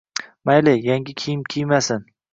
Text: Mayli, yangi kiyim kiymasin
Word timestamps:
Mayli, 0.49 0.73
yangi 0.87 1.13
kiyim 1.21 1.41
kiymasin 1.53 2.05